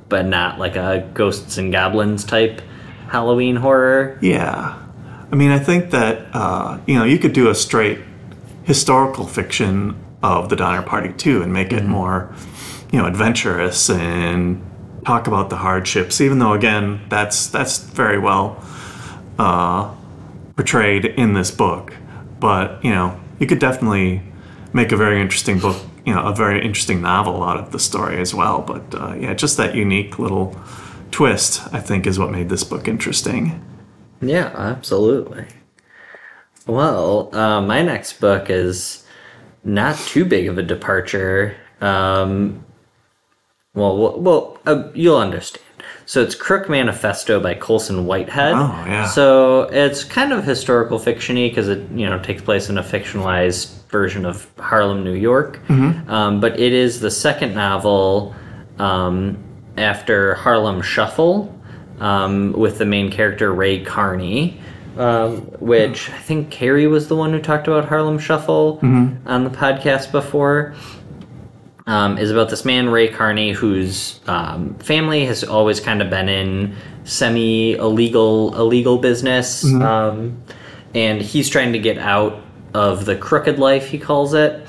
[0.07, 2.61] but not like a ghosts and goblins type
[3.09, 4.17] Halloween horror.
[4.21, 4.81] Yeah,
[5.31, 7.99] I mean I think that uh, you know you could do a straight
[8.63, 11.89] historical fiction of the Donner Party too and make it mm-hmm.
[11.89, 12.33] more
[12.91, 14.63] you know adventurous and
[15.05, 18.63] talk about the hardships, even though again that's that's very well
[19.39, 19.93] uh,
[20.55, 21.93] portrayed in this book.
[22.39, 24.21] But you know, you could definitely
[24.73, 28.19] make a very interesting book, you know, a very interesting novel out of the story
[28.19, 28.61] as well.
[28.61, 30.55] But uh, yeah, just that unique little
[31.11, 33.63] twist, I think, is what made this book interesting.
[34.21, 35.47] Yeah, absolutely.
[36.67, 39.05] Well, uh, my next book is
[39.63, 41.55] not too big of a departure.
[41.79, 42.65] Um,
[43.73, 45.65] well, well, uh, you'll understand.
[46.05, 48.53] So it's Crook Manifesto by Colson Whitehead.
[48.53, 49.05] Oh, yeah.
[49.05, 53.87] So it's kind of historical fictiony because it you know takes place in a fictionalized
[53.87, 55.59] version of Harlem, New York.
[55.67, 56.09] Mm-hmm.
[56.09, 58.35] Um, but it is the second novel
[58.77, 59.37] um,
[59.77, 61.57] after Harlem Shuffle
[61.99, 64.59] um, with the main character Ray Carney.
[65.01, 69.27] Um, which I think Carrie was the one who talked about Harlem Shuffle mm-hmm.
[69.27, 70.75] on the podcast before
[71.87, 76.29] um, is about this man Ray Carney whose um, family has always kind of been
[76.29, 79.81] in semi illegal illegal business, mm-hmm.
[79.81, 80.43] um,
[80.93, 82.39] and he's trying to get out
[82.75, 84.67] of the crooked life he calls it,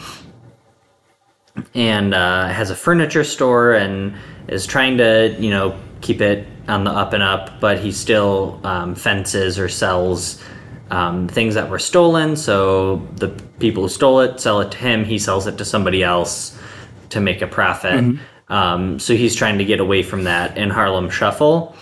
[1.74, 4.14] and uh, has a furniture store and
[4.48, 8.60] is trying to you know keep it on the up and up, but he still
[8.64, 10.42] um, fences or sells.
[10.90, 15.06] Um, things that were stolen, so the people who stole it sell it to him.
[15.06, 16.58] He sells it to somebody else
[17.08, 18.04] to make a profit.
[18.04, 18.52] Mm-hmm.
[18.52, 21.74] Um, so he's trying to get away from that in Harlem Shuffle.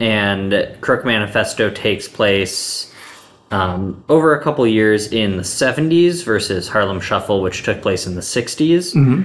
[0.00, 2.92] And Crook Manifesto takes place
[3.50, 8.14] um, over a couple years in the 70s versus Harlem Shuffle, which took place in
[8.14, 8.94] the 60s.
[8.94, 9.22] Mm-hmm.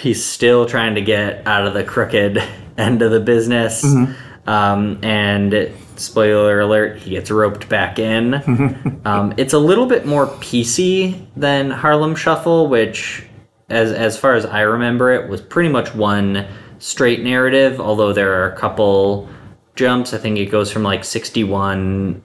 [0.00, 2.42] He's still trying to get out of the crooked
[2.86, 3.84] end of the business.
[3.84, 4.48] Mm-hmm.
[4.48, 8.34] Um, and spoiler alert, he gets roped back in.
[9.04, 13.24] um, it's a little bit more PC than Harlem Shuffle, which
[13.68, 16.46] as as far as I remember it, was pretty much one
[16.78, 17.80] straight narrative.
[17.80, 19.28] Although there are a couple
[19.76, 20.14] jumps.
[20.14, 22.24] I think it goes from like sixty one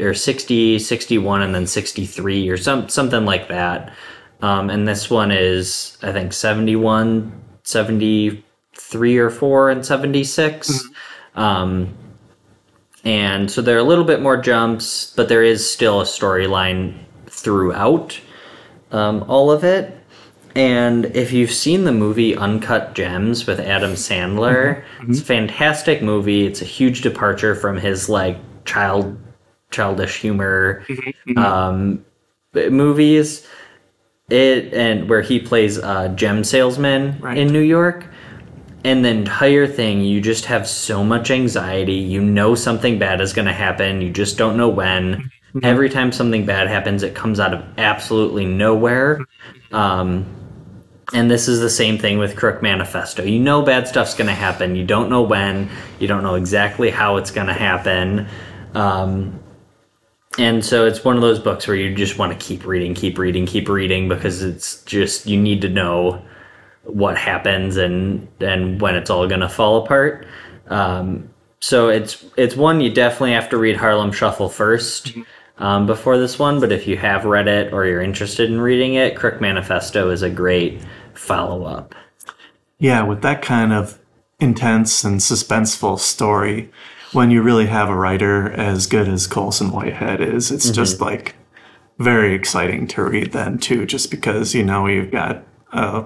[0.00, 3.92] or 60, 61, and then 63 or some something like that.
[4.40, 7.32] Um, and this one is I think 71,
[8.78, 10.88] 73 or 4 and 76.
[11.34, 11.94] Um,
[13.04, 16.94] and so there are a little bit more jumps, but there is still a storyline
[17.26, 18.18] throughout
[18.90, 19.94] um, all of it.
[20.54, 26.46] And if you've seen the movie Uncut Gems with Adam Sandler, it's a fantastic movie.
[26.46, 29.16] It's a huge departure from his like child
[29.70, 30.84] childish humor
[31.36, 32.04] um,
[32.54, 33.46] movies.
[34.30, 37.38] It and where he plays a gem salesman Right.
[37.38, 38.06] in New York.
[38.84, 41.94] And the entire thing, you just have so much anxiety.
[41.94, 44.00] You know something bad is going to happen.
[44.00, 45.30] You just don't know when.
[45.62, 49.24] Every time something bad happens, it comes out of absolutely nowhere.
[49.72, 50.26] Um,
[51.12, 53.24] and this is the same thing with Crook Manifesto.
[53.24, 54.76] You know bad stuff's going to happen.
[54.76, 55.70] You don't know when.
[55.98, 58.28] You don't know exactly how it's going to happen.
[58.74, 59.40] Um,
[60.38, 63.18] and so it's one of those books where you just want to keep reading, keep
[63.18, 66.22] reading, keep reading because it's just you need to know
[66.88, 70.26] what happens and and when it's all going to fall apart.
[70.68, 71.30] Um,
[71.60, 75.24] so it's it's one you definitely have to read Harlem Shuffle 1st
[75.58, 76.60] um, before this one.
[76.60, 80.22] But if you have read it or you're interested in reading it, Crook Manifesto is
[80.22, 80.80] a great
[81.14, 81.94] follow up.
[82.78, 83.98] Yeah, with that kind of
[84.38, 86.70] intense and suspenseful story,
[87.12, 91.34] when you really have a writer as good as Colson Whitehead is, it's just like
[91.98, 96.04] very exciting to read then too, just because you know you've got uh,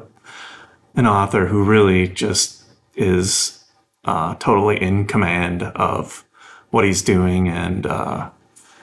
[0.94, 2.62] an author who really just
[2.94, 3.64] is
[4.04, 6.24] uh, totally in command of
[6.70, 8.30] what he's doing, and uh,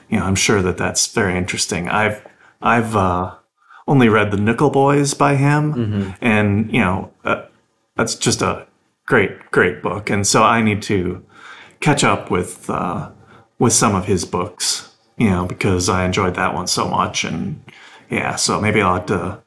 [0.10, 1.90] you know I'm sure that that's very interesting.
[1.90, 2.26] I've
[2.62, 3.36] I've uh,
[3.88, 7.46] only read the Nickel Boys by him, and you know uh,
[7.96, 8.68] that's just a
[9.06, 11.26] great great book, and so I need to
[11.80, 13.10] catch up with uh,
[13.58, 17.62] with some of his books, you know, because I enjoyed that one so much, and
[18.10, 19.42] yeah, so maybe I'll have to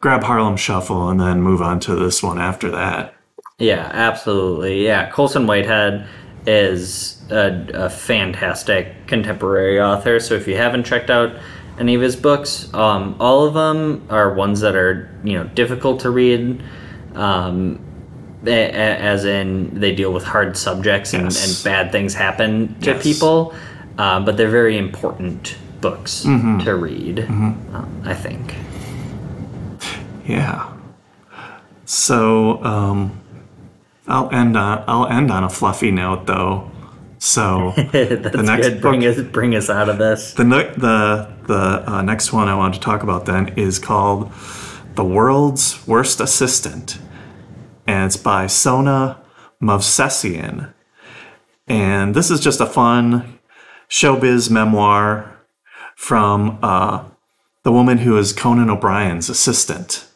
[0.00, 3.14] grab Harlem Shuffle and then move on to this one after that.
[3.58, 4.84] Yeah, absolutely.
[4.84, 6.06] Yeah, Colson Whitehead
[6.46, 10.18] is a, a fantastic contemporary author.
[10.18, 11.34] So if you haven't checked out
[11.78, 16.00] any of his books, um, all of them are ones that are you know difficult
[16.00, 16.62] to read.
[17.14, 17.80] Um,
[18.46, 21.44] a- a- as in they deal with hard subjects and, Yes.
[21.62, 23.02] and bad things happen to Yes.
[23.02, 23.52] people,
[23.98, 27.20] um, but they're very important books to read.
[27.28, 28.54] Um, I think.
[30.30, 30.72] Yeah.
[31.84, 33.20] So um,
[34.06, 36.70] I'll end on I'll end on a fluffy note though.
[37.18, 38.80] So That's next good.
[38.80, 40.34] Bring book- us bring us out of this.
[40.34, 44.32] The the the uh, next one I want to talk about then is called
[44.94, 46.98] "The World's Worst Assistant,"
[47.86, 49.20] and it's by Sona
[49.60, 50.72] Movsesian.
[51.66, 53.38] And this is just a fun
[53.88, 55.36] showbiz memoir
[55.96, 57.04] from uh,
[57.62, 60.06] the woman who is Conan O'Brien's assistant.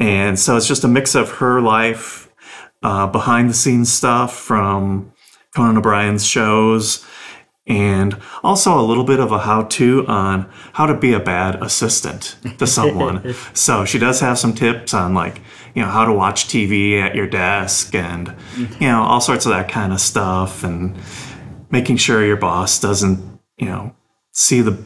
[0.00, 2.32] And so it's just a mix of her life,
[2.82, 5.12] uh, behind the scenes stuff from
[5.54, 7.06] Conan O'Brien's shows,
[7.66, 11.62] and also a little bit of a how to on how to be a bad
[11.62, 13.34] assistant to someone.
[13.52, 15.40] so she does have some tips on like,
[15.74, 19.52] you know, how to watch TV at your desk and, you know, all sorts of
[19.52, 20.96] that kind of stuff and
[21.70, 23.94] making sure your boss doesn't, you know,
[24.32, 24.82] see the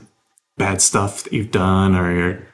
[0.59, 2.47] bad stuff that you've done or your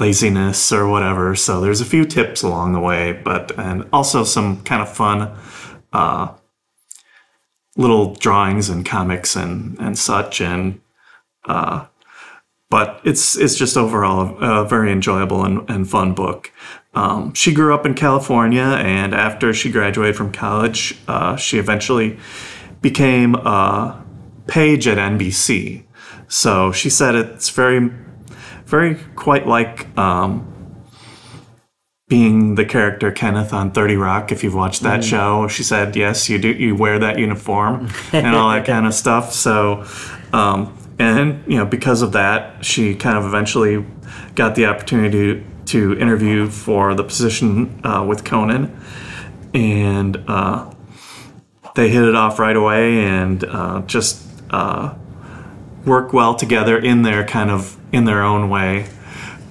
[0.00, 1.34] laziness or whatever.
[1.34, 5.36] So there's a few tips along the way, but and also some kind of fun
[5.92, 6.34] uh,
[7.76, 10.80] little drawings and comics and and such and
[11.44, 11.86] uh,
[12.70, 16.52] but it's it's just overall a, very enjoyable and, and fun book.
[16.94, 22.18] Um, she grew up in California, and after she graduated from college, uh, she eventually
[22.80, 24.02] became a
[24.46, 25.84] page at NBC.
[26.28, 27.90] So she said it's very,
[28.70, 30.46] very quite like um,
[32.08, 35.48] being the character Kenneth on 30 Rock, if you've watched that show.
[35.48, 39.32] She said, yes, you do, you wear that uniform and all that kind of stuff.
[39.32, 39.86] So,
[40.32, 43.84] um, and, you know, because of that, she kind of eventually
[44.34, 48.76] got the opportunity to, to interview for the position uh, with Conan.
[49.54, 50.72] And uh,
[51.74, 54.94] they hit it off right away and uh, just uh,
[55.84, 58.88] work well together in their kind of in their own way.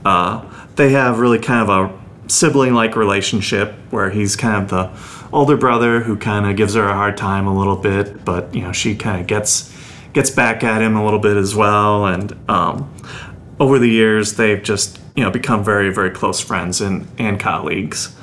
[0.06, 5.36] Uh, they have really kind of a sibling like relationship where he's kind of the
[5.36, 8.62] older brother who kind of gives her a hard time a little bit, but you
[8.62, 9.76] know she kind of gets
[10.14, 12.06] gets back at him a little bit as well.
[12.06, 12.94] And um,
[13.60, 18.16] over the years, they've just you know become very very close friends and and colleagues.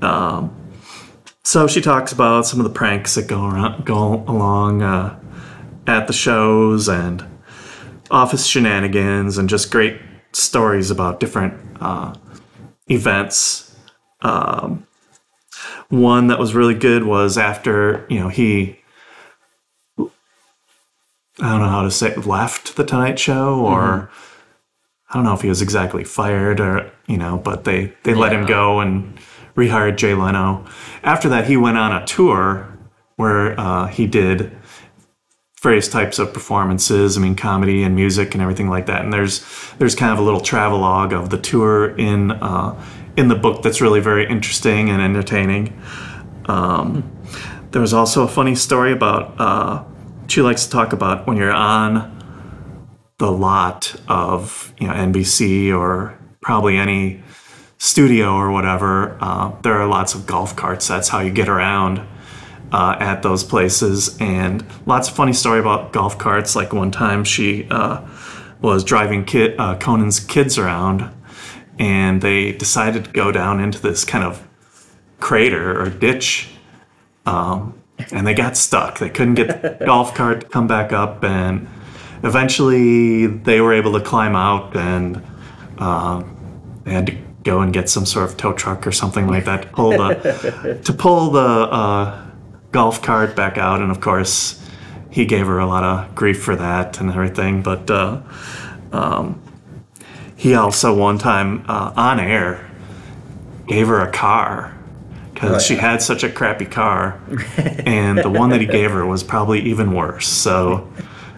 [0.00, 0.54] Um,
[1.42, 4.82] so she talks about some of the pranks that go around, go along.
[4.82, 5.18] Uh,
[5.88, 7.24] at the shows and
[8.10, 10.00] office shenanigans and just great
[10.32, 12.14] stories about different uh,
[12.88, 13.76] events.
[14.20, 14.86] Um,
[15.88, 18.78] one that was really good was after you know he
[21.40, 24.10] I don't know how to say it, left the Tonight Show or
[25.08, 28.32] I don't know if he was exactly fired or you know, but they they let
[28.32, 29.18] him go and
[29.56, 30.66] rehired Jay Leno.
[31.02, 32.66] After that, he went on a tour
[33.16, 34.56] where uh, he did
[35.60, 37.16] various types of performances.
[37.16, 39.02] I mean, comedy and music and everything like that.
[39.02, 39.44] And there's
[39.78, 42.80] there's kind of a little travelogue of the tour in uh,
[43.16, 45.80] in the book that's really very interesting and entertaining.
[46.46, 47.10] Um,
[47.72, 49.84] there was also a funny story about uh,
[50.28, 52.16] she likes to talk about when you're on
[53.18, 57.22] the lot of you know NBC or probably any
[57.78, 59.18] studio or whatever.
[59.20, 60.86] Uh, there are lots of golf carts.
[60.86, 62.06] That's how you get around
[62.72, 66.56] uh, at those places, and lots of funny story about golf carts.
[66.56, 68.06] Like one time she uh,
[68.60, 71.10] was driving kid, uh, Conan's kids around,
[71.78, 74.46] and they decided to go down into this kind of
[75.20, 76.50] crater or ditch
[77.28, 77.78] um,
[78.12, 78.98] and they got stuck.
[78.98, 81.68] They couldn't get the golf cart to come back up, and
[82.22, 85.22] eventually they were able to climb out, and
[85.78, 86.22] uh,
[86.84, 89.62] they had to go and get some sort of tow truck or something like that
[89.62, 92.27] to pull the to pull the uh,
[92.72, 93.80] golf cart back out.
[93.80, 94.64] And of course,
[95.10, 97.62] he gave her a lot of grief for that and everything.
[97.62, 98.22] But uh,
[98.92, 99.42] um,
[100.36, 102.70] he also one time uh, on air
[103.66, 104.78] gave her a car
[105.38, 107.20] because Oh, she had such a crappy car,
[107.56, 110.26] and the one that he gave her was probably even worse.
[110.26, 110.92] So,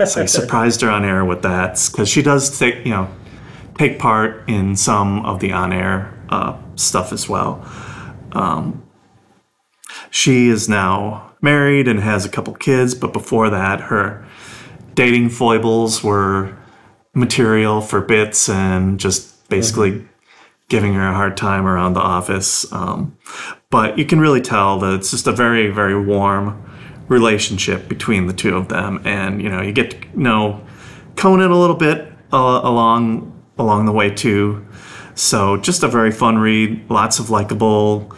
[0.07, 3.09] so he surprised her on air with that because she does take you know
[3.77, 7.63] take part in some of the on air uh, stuff as well.
[8.33, 8.83] Um,
[10.11, 14.27] she is now married and has a couple kids, but before that, her
[14.95, 16.57] dating foibles were
[17.15, 20.07] material for bits and just basically
[20.69, 22.71] giving her a hard time around the office.
[22.73, 23.17] Um,
[23.71, 26.65] but you can really tell that it's just a very, very warm
[27.09, 30.65] relationship between the two of them, and you know you get to know
[31.17, 34.67] Conan a little bit uh, along along the way too.
[35.15, 36.89] So just a very fun read.
[36.89, 38.15] Lots of likable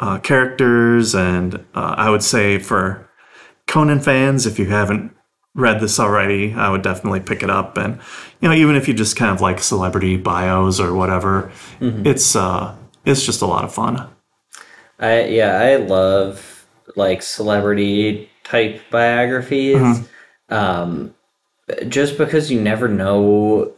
[0.00, 3.08] uh, characters, and uh, I would say for
[3.66, 5.14] Conan fans, if you haven't
[5.54, 7.76] read this already, I would definitely pick it up.
[7.76, 8.00] And
[8.40, 12.74] you know, even if you just kind of like celebrity bios or whatever, it's uh,
[13.04, 14.08] it's just a lot of fun.
[14.98, 20.08] I yeah, I love like celebrity type biographies.
[20.48, 21.14] Um,
[21.88, 23.72] just because you never know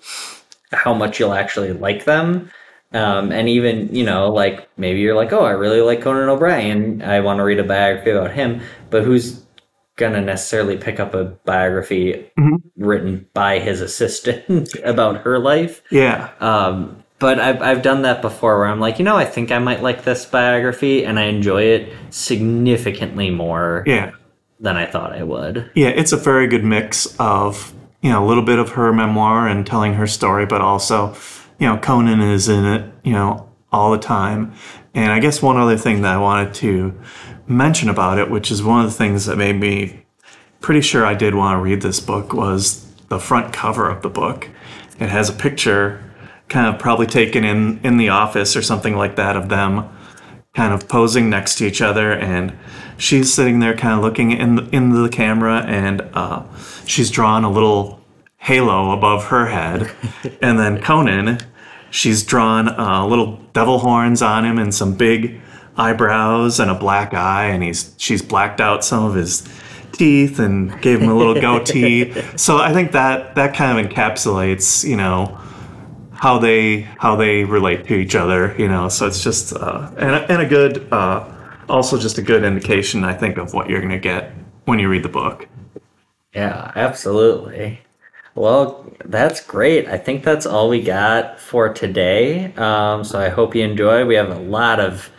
[0.72, 2.50] how much you'll actually like them.
[2.94, 7.02] Um, and even, you know, like maybe you're like, oh, I really like Conan O'Brien.
[7.02, 8.60] I want to read a biography about him.
[8.90, 9.42] But who's
[9.96, 12.30] going to necessarily pick up a biography
[12.76, 15.82] written by his assistant about her life?
[15.90, 19.52] Yeah, Um, but I've, I've done that before where I'm like, you know, I think
[19.52, 24.10] I might like this biography and I enjoy it significantly more yeah.
[24.58, 25.70] than I thought I would.
[25.76, 29.46] Yeah, it's a very good mix of, you know, a little bit of her memoir
[29.46, 31.14] and telling her story, but also,
[31.62, 34.52] you know, Conan is in it, you know, all the time.
[34.94, 37.00] And I guess one other thing that I wanted to
[37.46, 40.04] mention about it, which is one of the things that made me
[40.60, 44.08] pretty sure I did want to read this book, was the front cover of the
[44.08, 44.48] book.
[44.98, 46.02] It has a picture,
[46.48, 49.88] kind of probably taken in in the office or something like that, of them
[50.54, 52.52] kind of posing next to each other and
[52.98, 56.42] she's sitting there kind of looking in the, into the camera and uh,
[56.84, 58.02] she's drawn a little
[58.36, 59.90] halo above her head
[60.42, 61.38] and then conan
[61.92, 65.40] she's drawn uh, little devil horns on him and some big
[65.76, 69.48] eyebrows and a black eye and he's she's blacked out some of his
[69.92, 72.12] teeth and gave him a little goatee.
[72.36, 75.38] So i think that that kind of encapsulates you know
[76.12, 78.88] how they how they relate to each other you know?
[78.88, 81.28] So it's just uh, and, a, and a good uh,
[81.68, 84.32] also just a good indication i think of what you're going to get
[84.64, 85.48] when you read the book.
[86.34, 87.80] Yeah, absolutely.
[88.34, 89.88] Well, that's great.
[89.88, 92.52] I think that's all we got for today.
[92.54, 94.06] Um, so I hope you enjoy.
[94.06, 95.10] We have a lot of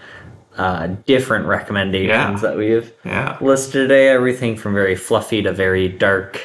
[0.57, 2.49] uh, different recommendations Yeah.
[2.49, 4.09] that we've yeah listed today.
[4.09, 6.41] Everything from very fluffy to very dark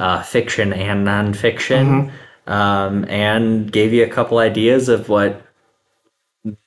[0.00, 2.10] uh, fiction and nonfiction.
[2.46, 5.42] Um, and gave you a couple ideas of what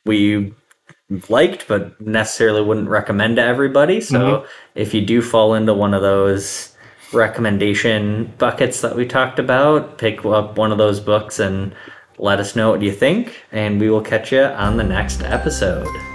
[0.06, 0.54] we
[1.30, 4.00] liked but necessarily wouldn't recommend to everybody.
[4.00, 6.73] So if you do fall into one of those
[7.14, 11.76] recommendation buckets that we talked about, pick up one of those books and
[12.18, 16.13] let us know what you think, and we will catch you on the next episode.